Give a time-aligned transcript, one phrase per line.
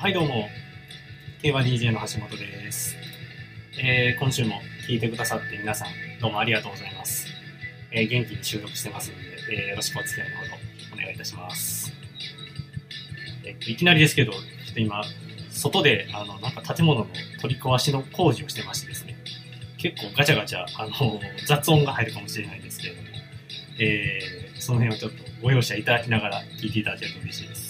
[0.00, 0.48] はいどうも、
[1.42, 2.96] 競馬 DJ の橋本です。
[3.78, 5.88] えー今週も聞いてくださって皆さん
[6.22, 7.26] どうもありがとうございます。
[7.92, 10.50] えー元気に収録してますので、えーよろしくお付き合いのほど
[10.94, 11.92] お願いいたします。
[13.44, 14.38] えっといきなりですけど、ちょ
[14.70, 15.04] っと今、
[15.50, 17.06] 外であのなんか建物の
[17.42, 19.18] 取り壊しの工事をしてましてですね、
[19.76, 23.08] 結構ガチャガチャあの雑音が入るかもしれないですけれども、
[23.78, 27.69] えーその辺をちょっとご容赦いただきながら聞いていただけると嬉しいです。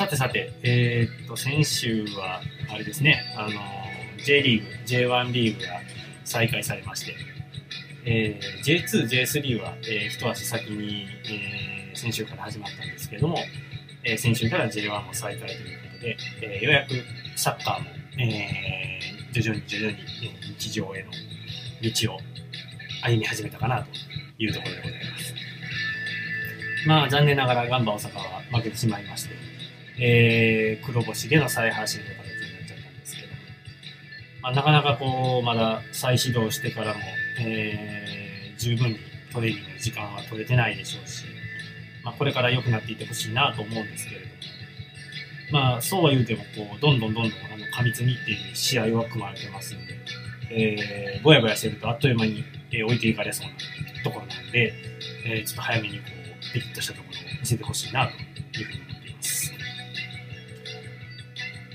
[0.00, 2.40] さてさて、えーっと、先週は、
[2.72, 3.60] あれですね、あの、
[4.24, 5.72] J リーグ、J1 リーグが
[6.24, 7.14] 再開されまして、
[8.06, 13.36] えー J2、J3 は、えー一足先に、えー先週から始まったんですけれども、
[14.02, 16.94] えー先週から J1 も再開ということで、えーようやく
[17.38, 21.10] サッカーも、えー徐々に徐々にえー日常への
[21.82, 22.18] 道を
[23.02, 23.88] 歩み始めたかなと
[24.42, 25.34] いうところでございます。
[26.86, 29.49] まあ、残念ながらガンバ大阪は負けてしまいまして、
[30.00, 33.28] えー黒星での再発進という形になっちゃったんですけど、
[34.42, 37.00] まあ、なかなかこう、まだ再始動してからも、
[37.40, 38.10] えー
[38.60, 38.98] 十分に
[39.32, 41.24] トレーニングの時間は取れてないでしょうし、
[42.04, 44.32] まあ、これから良くなっていってほしいなと思うんですけれども、
[45.52, 49.98] まあ、そうは言うても、こう、どんどんどんどんあの過密日程で試合は組まれてますんで、
[50.50, 54.74] えーぼやぼやしてるとあっという間に、えー置いていかれそうなところなんで、
[55.24, 58.06] えーちょっと早めにこう、ピリッとしたところを見せてほしいな
[58.52, 58.89] というふうに。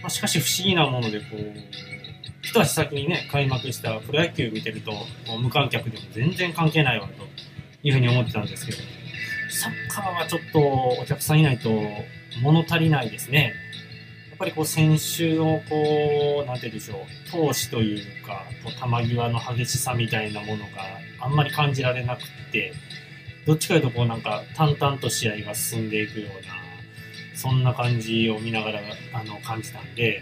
[0.05, 1.41] まあ、しかし不思議なもので、こう、
[2.43, 4.93] 一足先にね、開幕したプロ野球見てると、
[5.41, 7.13] 無観客でも全然関係ないわと
[7.81, 8.77] いうふうに思ってたんですけど、
[9.49, 11.71] サッカーはちょっとお客さんいないと
[12.43, 13.53] 物足りないですね。
[14.29, 20.83] やっぱりこう選手のこう、なんて言うでしょう、闘志というか、こう球際の激しさみたいなものが
[21.19, 22.73] あんまり感じられなくって、
[23.47, 26.54] どっちかというとこうなんか淡々と試合が進んでいくような、
[27.35, 28.79] そんな感じを見ながら
[29.13, 30.21] あの感じたんで、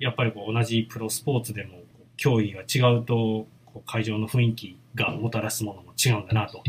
[0.00, 6.62] やっぱりこう同じプロスポーツでもこう競技が違うとこう会場の雰囲気がもたらすものも違うんだなと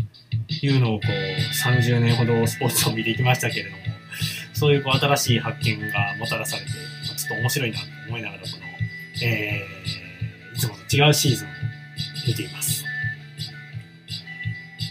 [0.62, 3.78] いうのをこう30年ほどスポーツを見てきましたけれども、
[4.54, 11.52] そういうこう新しい発見がもたらされて、ちょっと面白いなと思いながらこの、えー、いつもと違うシーズンを
[12.28, 12.84] 見ています。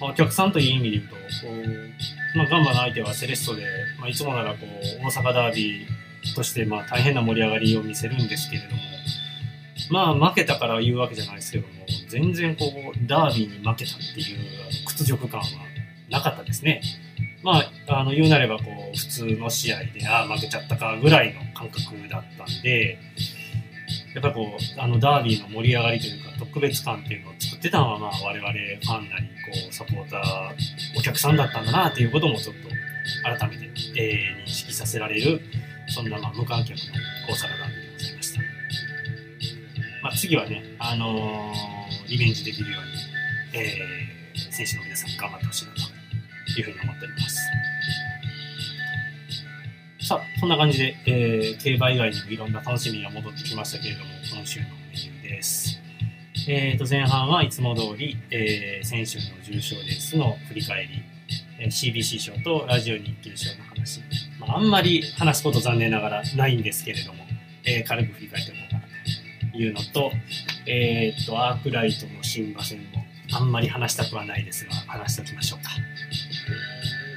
[0.00, 1.20] お客さんという意味で言うと、こ
[1.52, 3.64] うまあ、ガンバの相手はセレッソで、
[3.98, 4.58] まあ、いつもならこ
[5.02, 8.82] う大阪ダービーとしてまあ大変な盛り上がりを見せるんですけれども、
[9.90, 11.72] まあ負けたから言うわけじゃないですけども、
[12.08, 15.46] 全然こうダービーに負けたっていう屈辱感は
[16.10, 16.82] なかったですね。
[17.42, 22.98] まあ、あの言うなればこう普通の試合で、ああ、負けちゃったかぐらいの感覚だったんで、
[24.14, 29.32] やっぱこう、あのダービーの盛り上がりというか特別感っていうのをってたのは、まあ我々ファンなり、こ
[29.68, 30.54] う、サポーター、
[30.98, 32.68] お客さんだったんだなっていうこともちょっと
[33.38, 35.40] 改めて、えー認識させられる、
[35.88, 36.82] そんなまあ無観客の
[37.28, 38.40] 大阪ダービーでございました。
[40.02, 45.80] まあ次はね、あのーリベンジできるように、えー選手の皆さん頑張ってほしいなと
[46.60, 47.40] いうふうに思っております。
[50.00, 55.77] さあ、そんな感じで、えー競馬以外にもいろんな楽しみが戻ってきましたけれども、今週のメニューです。
[56.50, 61.02] えー、と前半はいつも通り、えー先週の重賞レースの振り返り、
[61.60, 64.00] えー CBC 賞とラジオ日経賞の話、
[64.40, 67.24] まあ、あんまり話すこと残念ながらないんですけれども、
[67.66, 70.10] えー軽く振り返っておこうかなというのと、
[70.66, 75.70] えー、とアークライトの新馬戦もあんまり話したくはないですが、話しておきましょうか。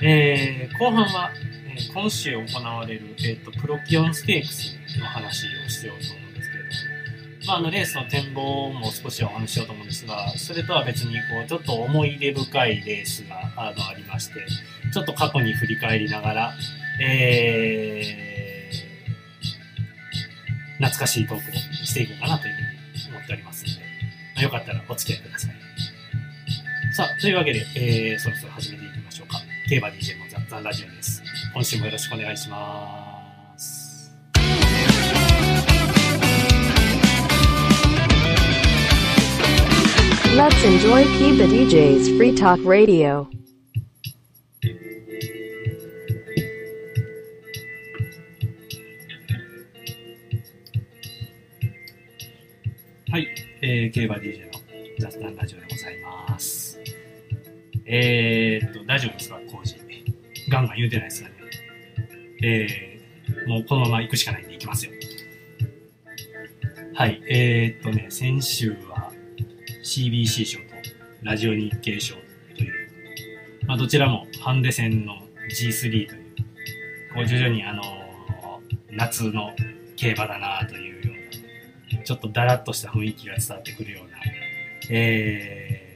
[0.03, 1.31] えー後半は、
[1.73, 6.20] えー今週行われる、えー、とプロキオンステークスの話をしようと思うんです、
[7.47, 14.45] まあ、あのレースの展望も少しお話ししようと思うんですが、それとは別にこうちょっと思い出深いレースがあのありまして、
[14.93, 16.53] ちょっと過去に振り返りながら、
[17.01, 18.31] えー
[20.81, 21.53] 懐かしいトークを
[21.85, 23.79] していこうかなというふうに思っておりますので、
[24.33, 25.51] まあよかったらお付き合いください。
[26.95, 29.37] さあ、というわけで、えーそろそろ始めていきましょうか。
[29.69, 31.21] 競馬 DJ の雑談ラジオです。
[31.53, 33.10] 今週もよろしくお願いします。
[40.35, 43.27] Let's enjoy Kiba DJ's Free Talk Radio.
[53.11, 53.27] はい、
[53.61, 54.51] えー、競馬 DJ の
[54.99, 56.79] 雑談ラジオでございます。
[57.85, 59.39] えー、っと、大丈夫ですか？
[59.51, 59.75] 工事。
[60.49, 61.35] ガンガン言うてないですかね。
[62.43, 64.91] えー、もうこのまま行くしかないんで行きますよ。
[66.93, 69.10] はい、えー、っとね、先週は
[69.83, 70.65] CBC 賞と
[71.23, 72.15] ラジオ日経賞
[72.55, 72.89] という、
[73.65, 75.15] まあ、どちらもハンデ戦の
[75.49, 76.35] G3 という
[77.13, 77.81] こう徐々にあの
[78.91, 79.53] 夏の
[79.95, 81.13] 競馬だなというよ
[81.91, 84.17] うな、ちょっとだらっとした雰囲気が伝わってくるような、
[84.89, 85.95] え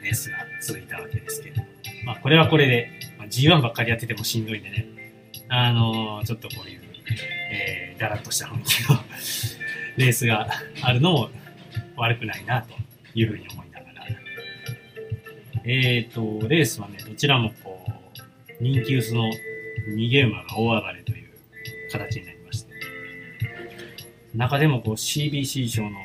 [0.00, 1.62] ー、レースが続いたわけですけど、
[2.04, 5.12] まあこれはこれで、まあ、G1 ばっかりやっててもしんどいんでね、
[5.48, 6.80] あのちょっとこういう、
[7.52, 8.98] えー、だらっとした雰囲気の
[9.98, 10.48] レースが
[10.82, 11.30] あるのも
[11.96, 12.83] 悪くないなと
[13.14, 14.06] いうふうに思いながら、
[15.64, 19.30] えっ、ー、と、レースはね、どちらもこう、人気薄の
[19.88, 21.30] 逃げ馬が大暴れという
[21.90, 22.72] 形になりまして、
[24.34, 25.98] 中でもこう CBC 賞の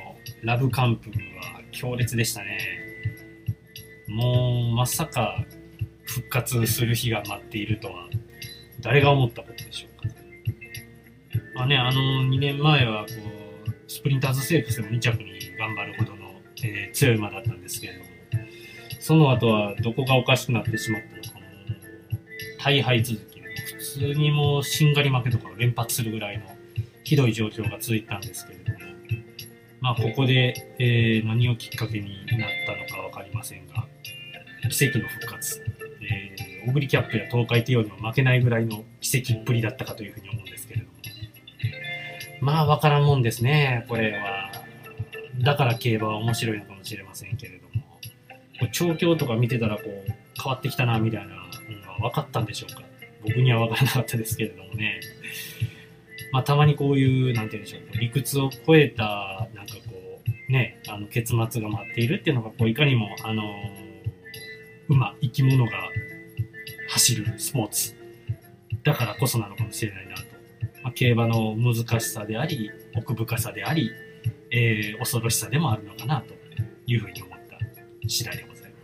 [0.43, 2.59] ラブカンプは強烈でしたね。
[4.07, 5.43] もう、まさか
[6.05, 8.09] 復活する日が待っているとは、
[8.81, 10.15] 誰が思ったことでしょうか。
[11.55, 13.07] まあね、あの、2年前はこ
[13.67, 16.18] う、スプリンターズセークスでも2着に頑張るほどの、
[16.63, 18.05] えー、強い馬だったんですけれども、
[18.99, 21.45] その後はどこがおかしくなってしまったのかな。
[22.63, 26.45] 大敗続き、普通にもうしんがり負けとかを連発するぐらいの
[27.03, 28.79] ひどい状況が続いたんですけれども、
[29.81, 33.87] まあここで、えー、何をきっかけになったのかわかりませんが、
[34.69, 35.63] 奇跡の復活。
[36.01, 40.93] えー、オグリキャップや東海帝王にも負けないぐらいの奇跡っぷりだったかというふうに思うんですけれども。
[42.41, 44.48] まあわからんもんですね、これは。
[45.43, 48.69] だから競馬は面白いのかもしれませんけれども。
[48.73, 49.87] 調教とか見てたらこう
[50.41, 52.81] 変わってきたなみたいなのが分かったんでしょうか？
[53.23, 54.99] 僕には分からなかったですけれどもね。
[56.31, 63.43] まあたまにこういう、なんて言うんでしょう、理屈を超えた、なんかこう、ね、あの結末が待っているっていうのが、こういかにも、あの
[64.89, 65.71] 馬、生き物が
[66.89, 67.95] 走るスポーツ。
[68.83, 70.23] だからこそなのかもしれないなと。
[70.83, 73.91] まあ、競馬の難しさであり、奥深さであり、
[74.51, 76.33] えー、恐ろしさでもあるのかなと
[76.85, 77.57] いうふうに思った
[78.07, 78.79] 次第でございます。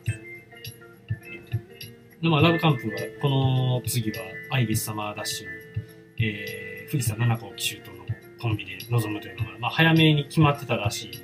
[2.21, 4.17] でまあ、ラブカンプは、この次は、
[4.51, 7.97] アイビスサマーダッシュに、えー、富士山七子騎手との
[8.41, 11.17] コンビで臨むというのが、まあ、早めに決まってたらしいんで、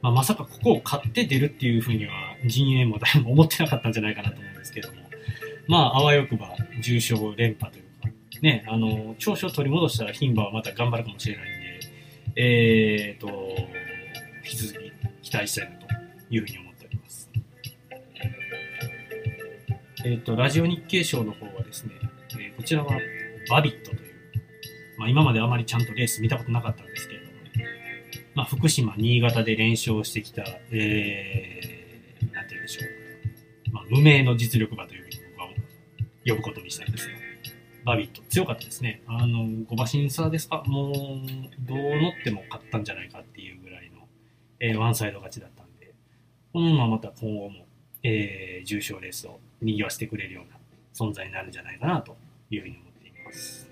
[0.00, 4.96] まあ、まさかここを買って出るっていうふうには、陣営も誰も思ってなかったんじゃないかなと思うんですけども、
[5.68, 8.08] まあ、あわよくば重賞連覇というか、
[8.42, 11.61] ね、あの、調子を取り戻したら牝馬はまた頑張るかもしれないんで、
[12.36, 13.28] えーと、
[14.44, 14.92] 引き続き
[15.30, 15.86] 期待したいなと
[16.30, 17.30] いうふうに思っております。
[20.04, 21.92] え、ー、と、ラジオ日経賞の方はですね、
[22.32, 22.98] えー、こちらは
[23.50, 24.00] バビットという、
[24.98, 27.32] まあ、今まであまりちゃんとレース見たことなかったんですけれども、
[28.34, 32.80] まあ、福島、新潟で連勝してきた、えー、なんて言うんでしょ
[33.70, 35.48] う、まあ、無名の実力馬というふうに僕は
[36.26, 37.08] 呼ぶことにしたいです、
[37.84, 39.02] バビット、強かったですね。
[39.06, 40.62] あの、5馬審査ですか？
[40.66, 40.94] もう、
[41.66, 44.06] どう乗っても勝ったんじゃないかっていうぐらいの、
[44.60, 45.92] えー、ワンサイド勝ちだったんで、
[46.52, 47.66] このまままた今後も、
[48.02, 50.58] えー、重賞レースを賑わしてくれるような
[50.94, 52.16] 存在になるんじゃないかなと
[52.50, 53.68] いうふうに思っています。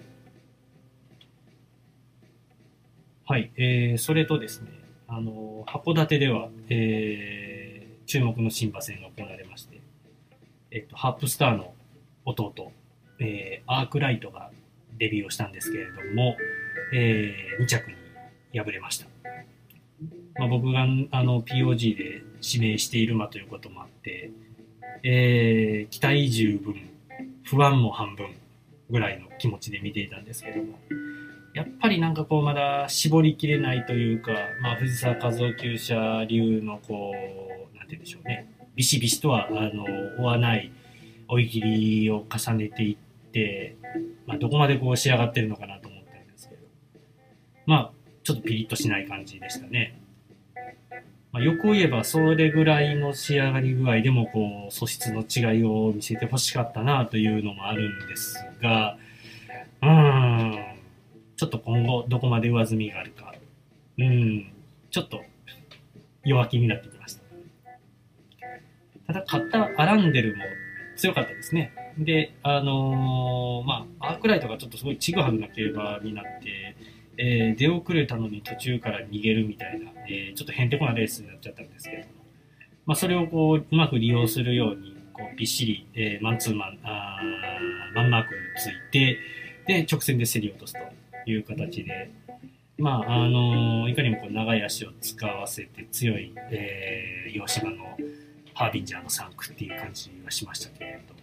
[3.25, 4.71] はい、えー、それとですね、
[5.07, 9.81] あの、函館では、えー、注目の新馬戦が行われまして、
[10.73, 11.75] えっと、ハープスターの
[12.25, 12.73] 弟、
[13.21, 14.51] えー、アークライトが
[14.99, 16.37] デビューをしたんですけれども、
[16.93, 17.91] えー、2着
[18.53, 19.07] に敗れました。
[20.39, 24.31] まあ、僕があの POG で指名している馬ということもあって、
[25.03, 26.77] えー、期待十分、
[27.45, 28.35] 不安も半分
[28.91, 30.79] ぐらいの気持ちで見ていたんですけども、
[31.53, 37.13] やっぱりなんかこうまだ絞りきれないというか、まあ、藤沢和夫厩舎流のこ
[37.75, 39.85] う、なんて言うんでしょうね、ビシビシとはあの
[40.19, 40.73] 追わない
[41.29, 43.10] 追い切りを重ねていって、、
[44.27, 46.63] まあ、どこまでこう仕上がってるのかなと思ったんですけど、
[47.67, 50.01] まあ、ちょっとピリッとしない感じでしたね。
[51.33, 58.97] まあ、よく言えば、それぐらいの仕上がり具合でも、こう、素質の違いを見せてほしかったなというのもあるんですが、
[59.81, 60.77] うーん、
[61.37, 63.33] ちょっと今後、どこまで上積みがあるか、
[63.97, 64.53] うん、
[64.91, 65.23] ちょっと
[66.25, 67.23] 弱気になってきました。
[69.07, 70.43] ただ、勝ったアランデルも
[70.97, 71.73] 強かったですね。
[71.99, 76.77] で、あのー、まあ、アークライトがちょっとすごいちぐはぐな競馬になって、
[77.19, 82.15] えー、出遅れたのに途中から逃げるみたいな、えー、ちょっとへんてこなレースになっちゃったんですけれども、
[82.87, 87.21] まあ、それをこう、うまく利用するように、こう、びっしり、えー、マンツーマン、あ
[87.95, 89.19] マンマークについて、
[89.67, 92.11] で、直線で競り落とすという形で、
[92.79, 97.97] まあ、あのー、いかにもこう長い足を使わせて強い、えー、洋芝の
[98.55, 101.15] ハービンジャーの3区っていう感じがしましたけれど、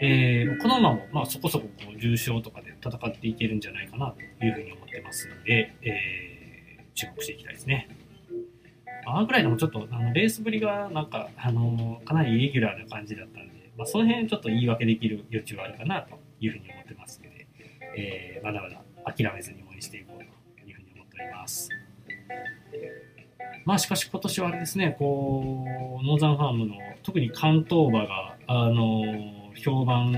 [0.00, 7.88] えー、この馬も、まあ、そこそここう重賞とかで戦っていけるんじゃないかなというふうに思ってますので、えー、注目していきたいですね。
[9.06, 17.46] あぐらいでもちょっとあのレースぶりがなんか、あのかなりイレギュラーな感じだったんで、まあ、その辺ちょっと言い訳できる余地はあるかなというふうに思ってますので、
[17.96, 20.24] えーまだまだ諦めずに応援していこうと
[20.68, 21.70] いうふうに思っております。
[23.64, 25.64] まあしかし今年はあれですね、こ
[26.02, 29.02] う、ノーザンファームの特に関東馬が、あの、
[29.58, 30.12] 評判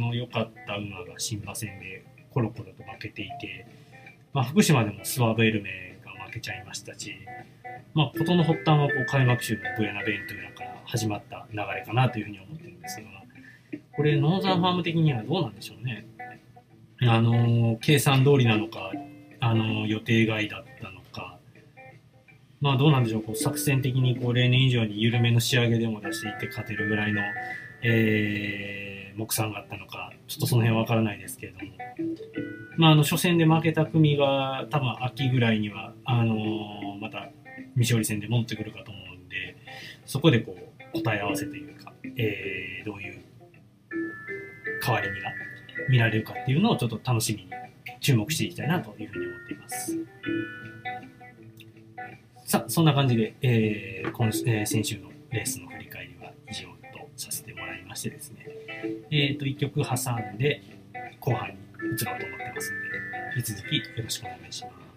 [0.00, 3.66] の良かった馬が新馬戦でコロコロと負けていて、
[4.32, 7.14] まあ福島でもスワブエルメが負けちゃいましたし、
[7.94, 13.06] まあ事の発端はこう開幕週のブエナベントゥーラから始まった流れかなというふうに思ってるんですが、
[13.92, 16.06] これノーザンファーム的にはどうなんでしょうね。
[17.00, 18.92] あの、計算通りなのか、
[19.40, 21.38] あの、予定外だったのか、
[22.60, 27.22] まあどうなんでしょう、こう作戦的にこう例年以上に緩めの仕上げでも出していって勝てるぐらいの、
[27.82, 31.72] えー、目算があったのか、ちょっとその辺はわからないですけれども、
[32.76, 37.30] まああの初戦で負けた組が多分秋ぐらいには、あのーまた
[37.74, 39.56] 未勝利戦で戻ってくるかと思うんで、
[40.04, 40.56] そこでこ
[40.94, 43.22] う答え合わせというか、えー、どういう
[44.84, 45.30] 変わり身が
[45.88, 47.50] 見られるかっていうのをちょっと楽しみに
[48.00, 49.98] 注目していきたいなというふうに思っています。
[52.44, 55.68] さあ、そんな感じで、えー今えー先週のレースの
[57.18, 58.46] させてもらいましてですね、
[59.10, 60.62] えっ、と、1曲挟んで
[61.20, 62.88] 後半に移ろうと思ってますので、
[63.36, 64.87] 引き続きよろしくお願いします。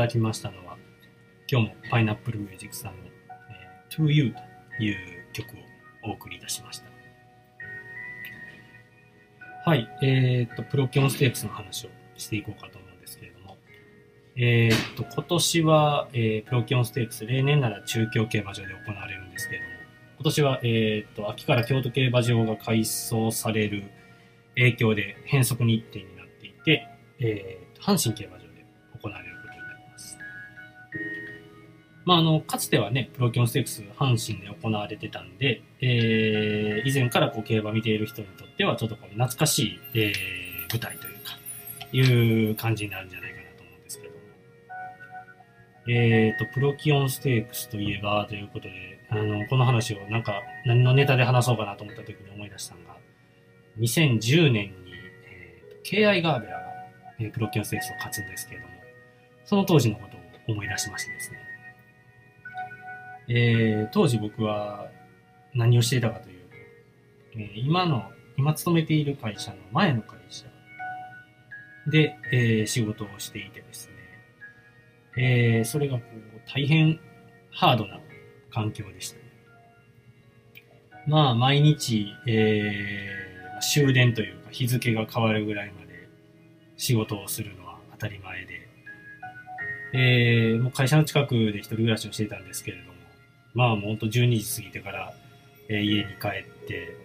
[0.00, 0.78] だきましたのは、
[1.50, 4.32] 今日もパイナップルミュージックさんの、えー To You
[4.78, 4.96] という
[5.32, 5.48] 曲
[6.04, 6.86] をお送りいたしました。
[9.64, 13.58] はい、えー、と、プロキョンステークスの話をしていこうかと思うんですけれども、
[14.36, 19.70] えーっと、今年は、えープロキオンステークス、例年なら中京競馬場で行われるんですけれども、
[20.16, 23.84] 今年は、えーっと、秋から京都競馬場が改装される
[24.54, 26.88] 影響で変則日程になっていて、
[27.18, 28.66] えー阪神競馬場で
[29.00, 29.29] 行われる。
[32.04, 40.12] まあ、あの、かつてはね、プロキオンステークス、阪神で行われてたんで、えー以前からこう競馬見ている人にとっては、ちょっとこう懐かしい、えー
[40.72, 41.38] 舞台というか、
[41.92, 44.20] いう感じになるんじゃないかなと思うんですけども。
[45.88, 52.96] えっ、と、プロキオンステークスといえば、ということで、あの、この話をなんか、何のネタで話そうかなと思った時に思い出したのが、
[53.78, 54.92] 2010年に、
[55.26, 56.60] えーと、KI ガーベラが、
[57.18, 58.74] えープロキオンステークスを勝つんですけれども、
[59.44, 60.20] その当時のことを
[60.52, 61.49] 思い出しましてですね。
[63.32, 64.88] えー当時僕は
[65.54, 66.56] 何をしていたかというと、
[67.36, 70.46] えー今の、今勤めている会社の前の会社
[71.86, 73.94] で、えー仕事をしていてですね、
[75.16, 76.98] えーそれがこう大変
[77.52, 78.00] ハードな
[78.52, 79.22] 環境でしたね。
[81.06, 86.08] まあ、毎日、えー終電というか日付が変わるぐらいまで
[86.78, 88.68] 仕事をするのは当たり前で、
[89.92, 92.89] えーもう会社の近くで一人暮らしをしていたんですけれど、
[93.54, 95.14] まあもうほんと12時過ぎてから、
[95.68, 96.96] えー家に帰って、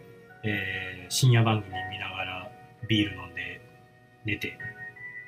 [0.44, 2.52] えー深夜番組見ながら
[2.88, 3.62] ビール飲んで
[4.26, 4.58] 寝て、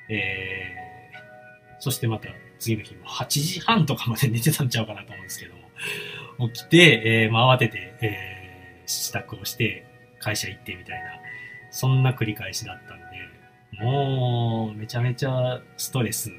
[0.08, 9.86] えーそしてまた次の日も8時半とかまで寝てたんちゃうかなと思うんですけども、起きて、えーまあ、慌てて、えー支度をして
[10.18, 11.10] 会社行ってみたいな、
[11.70, 16.32] そんな繰り返しだったんで、もうめちゃめちゃストレス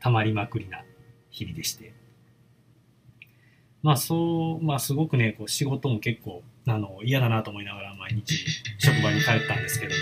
[0.00, 0.84] 溜まりまくりな
[1.30, 1.94] 日々でして。
[3.82, 8.44] まあそう、まあすごくね、こう仕事も結構、あの、嫌だなと思いながら毎日
[8.78, 10.00] 職場に帰ったんですけども、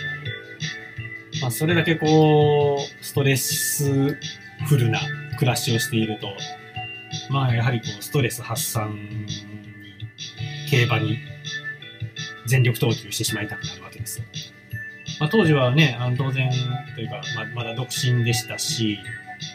[1.40, 4.18] まあそれだけこう、ストレス
[4.66, 5.00] フルな
[5.38, 6.36] 暮らしをしていると、
[7.30, 9.26] まあやはりこう、ストレス発散に、
[10.70, 11.18] 競馬に
[12.46, 14.26] 全力投球してしまいたくなるわけですよ。
[15.20, 16.50] まあ当時はね、あの当然
[16.94, 18.98] というか、ままだ独身でしたし、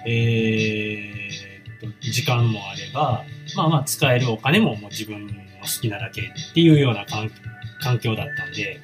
[0.08, 1.45] えーっ
[1.76, 3.24] と、時間もあれば、
[3.56, 8.80] まあまあ使えるお金ももう自分の好きなだけっていうような環境だったんで、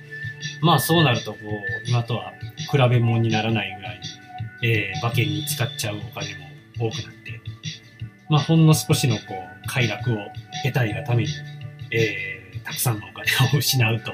[0.61, 2.33] まあそうなるとこう、今とは
[2.71, 4.01] 比べ物にならないぐらい、
[4.63, 7.41] えー馬券に使っちゃうお金も多くなって、
[8.29, 10.17] まあほんの少しのこう、快楽を
[10.63, 11.29] 得たいがために、
[11.91, 13.25] えーたくさんのお金
[13.55, 14.13] を失うと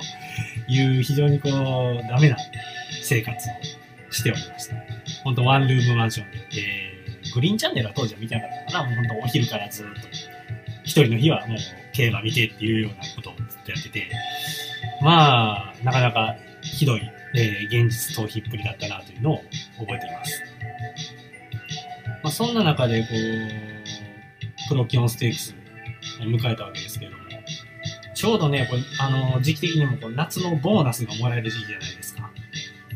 [0.71, 2.37] いう非常にこう、ダメな
[3.01, 4.75] 生活をしておりました。
[5.25, 6.87] 本当ワンルームマンションで、えー
[7.33, 8.85] グリーンチャンネルは当時は見てなかったかな。
[8.85, 9.91] もう本当お昼からずっと、
[10.83, 11.57] 一人の日はもう
[11.93, 14.09] 競馬見てっていうようなことをずっとやってて、
[15.01, 17.01] まあ、なかなかひどい、
[17.35, 19.43] えー現実逃避っぷりだったなというのを
[19.79, 20.43] 覚えています。
[22.23, 25.55] まあ、そんな中で、こう、プロキオンステークス
[26.21, 27.23] を迎えたわけですけれども、
[28.13, 32.31] ちょうどね、これ、あの、時期的にもこう夏のボーナスがもらえる時期じゃないですか。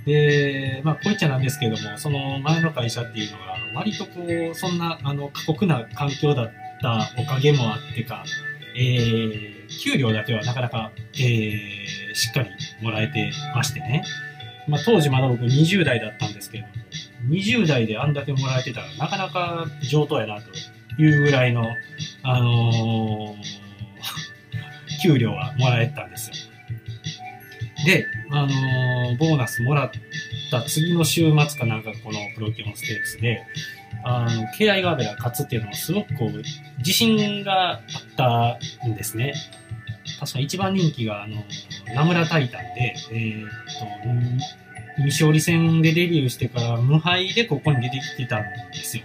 [0.06, 4.12] で、まあ、こう言っちゃなんですけども、その前の会社っていうのが、割とこ
[4.52, 8.24] う、そんな、あの、過酷な環境だったおかげもあってか、
[8.76, 12.50] えー、給料だけはなかなか、えー、しっかり
[12.82, 14.04] もらえてましてね。
[14.68, 21.66] まあ、当時まだ僕20代だったんですけれども、20代であんだけもらえてたらなかなか上等やなというぐらいの、
[22.24, 23.62] あのー
[25.04, 26.36] 給料はもらえたんですよ。
[27.86, 29.92] で、あのーボーナスもらっ
[30.52, 33.44] た次の週末かなんかこのプロキオンステークスで、
[34.04, 36.44] あの、KI ガーベラ勝つっていうのはすごくこう、
[36.80, 37.80] 自信があっ
[38.16, 39.34] たんですね。
[40.20, 41.44] 確か一番人気が、あの、
[41.96, 43.50] 名村タイタンで、えーっ
[44.04, 44.40] と、ん
[44.98, 49.04] 未勝利戦でデビューしてから無敗でここに出てきてたんですよ。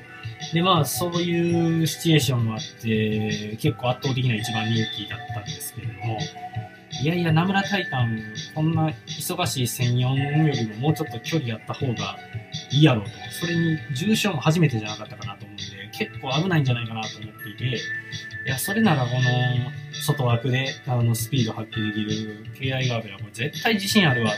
[0.52, 6.18] で、まあ、そういうシチュエーションもあって、結構圧倒的な一番人気だったんですけれども、
[7.02, 8.22] いやいや、名村タイタン、
[8.54, 12.18] こんな忙しい1004よりももうちょっと距離やった方が
[12.70, 13.10] いいやろうと。
[13.30, 17.78] それに重賞も初めてじゃなかったかなと思うんで、結構危ないんじゃないかなと思っていて、い
[18.46, 19.20] や、それならこの
[19.92, 24.36] 外枠であのスピード発揮できる KI ガーベラ、これ絶対自信あるわと。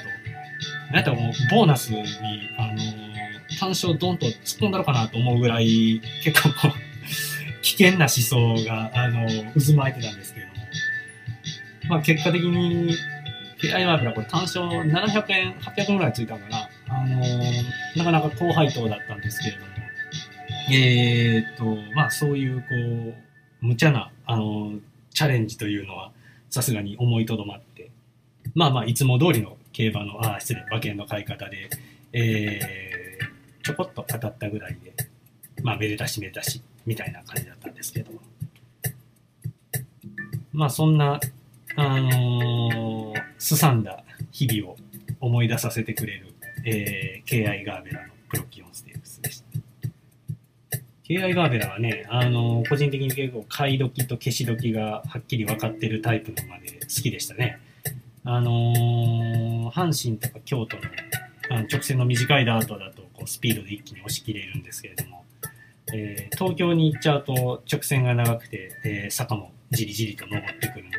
[0.88, 2.03] なんやったらもうボーナスに、
[2.59, 2.79] あの
[3.59, 10.48] 単勝ドンと突っ込んだのかなと思うぐらい、結構こう、危険な思想が、あの渦巻いてたんですけど。
[11.88, 12.94] まあ結果的に、
[13.61, 16.68] KI ワークがこれ単勝700円、800円ぐらいついたかな。
[16.88, 17.16] あの
[17.96, 19.68] なかなか高配当だったんですけれども。
[20.70, 22.66] えーっと、まあそういうこ
[23.62, 24.72] う、無茶な、あの
[25.11, 26.12] チャレンジというのは、
[26.51, 27.90] さすがに思いとどまって、
[28.55, 31.70] まあまあいつも通りの競馬の、ああ、失礼、馬券の買い方で、
[32.12, 34.92] えー、ちょこっと当たったぐらいで、
[35.62, 38.11] まあ、めでたしめでたし、みたいな感じだったんですけど。
[40.53, 41.20] まあ、そんな、
[41.81, 44.77] あのーすさんだ日々を
[45.21, 49.49] 思い出させてくれる、えー、KI ガーベラのプロキオンステークスでした。
[51.09, 57.61] KI ガーベラはね、あのー個人的に結構買い時と消し時がはっきり分かってるタイプの馬で好きでしたね。
[58.25, 60.83] あのー阪神とか京都の
[61.51, 65.25] あの直線の短いダートだとこうスピードで一気に押し切れるんですけれども、
[65.95, 70.97] えー東京に行っちゃうと直線が長くて、えー坂もじりじりと登ってくるんで、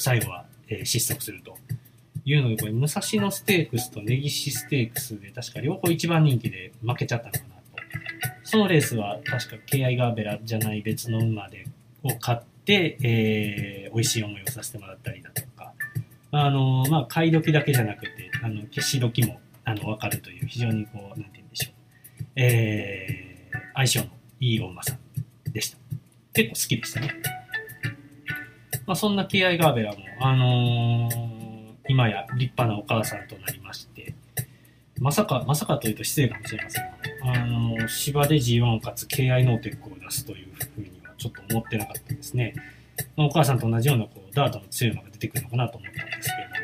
[0.00, 1.56] 最後は、えー失速すると
[2.24, 7.52] いうので、これ、武蔵野ステークスと根岸ステークスで、確か両方一番人気で負けちゃったのかなと。
[8.44, 11.66] そのレースは確か KI ガーベラじゃない別の馬で
[12.02, 15.72] を買って、えー美味しい思いをさせてもらったりだとか、
[16.30, 21.72] あのまあ、買い時だけじゃなくて、あの消し時もあの分かるという、非常にこう、なんて言うんでしょう、
[22.36, 24.06] えー相性の
[24.40, 24.98] いいお馬さん
[25.52, 25.78] でした。
[26.34, 27.10] 結構好きでしたね。
[28.88, 34.14] まあ、そんな KI ガーベラも、あのー今や立派なお母さんとなりまして、
[34.98, 36.90] まさか、まさかというと失礼かもしれませんが、
[37.42, 42.54] あのー芝で G1 を勝つ KI ノーテックを出すというふうにはちょっと思ってなかったですね。
[43.16, 46.62] まあ、お母さんと同じようなこうダートの強い馬が出てくるのかなと思ったんですけれども、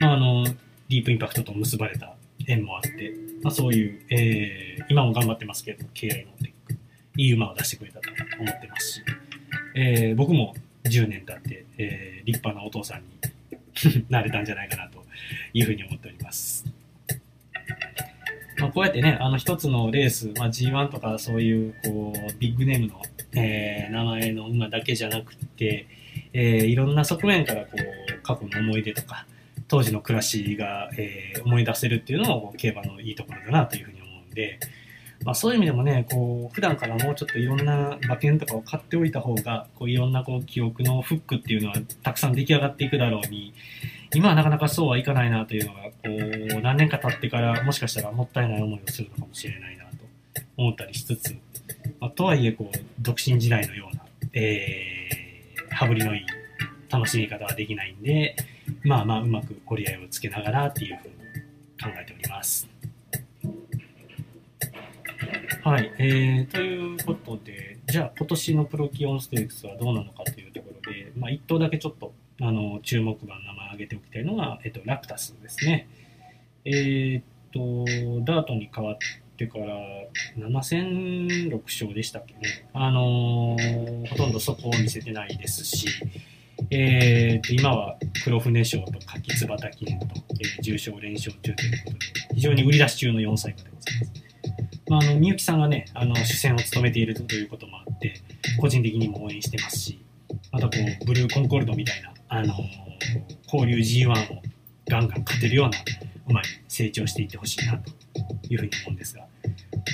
[0.00, 6.74] まあ、あの、ディープインパクトと結ばれた縁もあって、まあ、そういう、えー今も頑張ってますけども、KI ノーテック、
[7.16, 9.02] いい馬を出してくれたと思ってますし、
[9.76, 15.04] えー僕も10年経って、えー立派なお父さんに なれたんじゃないかなと
[15.54, 16.66] いうふうに思っております。
[18.58, 23.00] まあ、こうやってね、あの一つのレース、まあ、G1 とかそういうこうビッグネームの、
[23.34, 25.86] えー名前の馬だけじゃなくて、
[26.32, 29.26] えーいろんな側面からこう過去の思い出とか
[29.68, 34.60] 当時の暮らしが、えー思い出せるっていうのも競馬のいいところだなというふうに思うんで、
[35.24, 43.52] まあ、そういう意味でもねこう普段からもうちょっといろんな馬券とかを買っておいた方がこういろんなこう記憶のフックっていうのはたくさん出来上がっていくだろうに
[44.14, 49.90] 今はなかなかそうはいかないなというのがこう何年か経ってからもしかしたらもったいない思いをするのかもしれないなと
[50.56, 51.36] 思ったりしつつ、
[52.00, 54.02] まあ、とはいえこう独身時代のような、
[54.32, 56.26] えー、羽振りのいい
[56.90, 58.34] 楽しみ方はできないんで
[58.84, 61.14] まあまあうまく折り合いをつけながらっていうふうに
[61.82, 62.69] 考えております。
[65.62, 75.86] はい、えー、ということで、じゃあ今年のプロキオンステークスはどうなのかというところで、まあ、1頭だけちょっとあの注目馬の名前を挙げておきたいのが、えっと、ラクタスですね。
[76.64, 78.96] えーっと、ダートに変わっ
[79.36, 79.66] てから
[80.38, 80.88] 7戦
[81.50, 82.66] 6勝でしたっけね。
[82.72, 85.88] あのーほとんどそこを見せてないですし、
[86.70, 94.29] えーっと今は黒船賞と柿つばた記念と、えー重賞連勝中ということで、非常に売り出し中の4歳馬でございます。
[94.90, 98.20] まあ、あの、みゆきさんがね、あの、主戦を務めているということもあって、
[98.60, 100.00] 個人的にも応援してますし、
[100.50, 100.72] またこ
[101.02, 102.56] う、ブルーコンコルドみたいな、あのー
[103.52, 104.42] 交流 G1 を
[104.88, 105.78] ガンガン勝てるような
[106.28, 107.90] 馬に成長していってほしいなと
[108.48, 109.24] いうふうに思うんですが、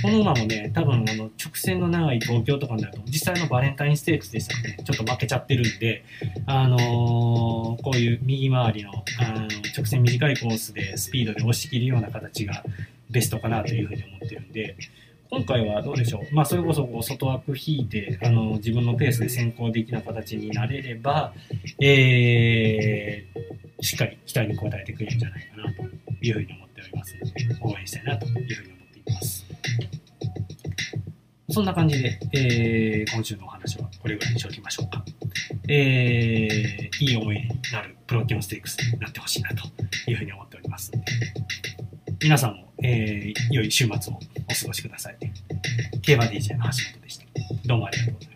[0.03, 6.05] この馬もね、多分あの直線の長い東京とかになると、実際のバレンタインステークスでしたらね、ちょっと負けちゃってるんで、
[6.47, 12.65] あのーこういう右回りのあの直線短いコースでスピードで押し切るような形が
[13.11, 14.77] ベストかなというふうに思ってるんで、
[15.31, 21.35] 今回はどうでしょう、まあ、それこそこう外枠引いてあの自分のペースで先行できな形になれれば、
[21.81, 25.83] えーしっかり期待に応えてくれるんじゃないかなと
[26.23, 29.47] いうふうに思っておりますので、応援したいなというふうに思っています。
[31.51, 35.05] そんな感じで、えー今週のお話はこれぐらいにしておきましょうか。
[35.69, 39.67] えーいい思いになるプロキオンステークスになってほしいなと
[40.11, 40.91] いうふうに思っております、
[42.23, 45.17] 皆さんも、えー良い週末をお過ごしください。
[46.03, 47.25] 競馬 DJ の橋本でした。
[47.65, 48.36] どうもありがとうございまし